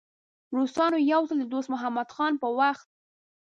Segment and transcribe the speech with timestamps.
[0.55, 2.87] روسانو یو ځل د دوست محمد خان په وخت.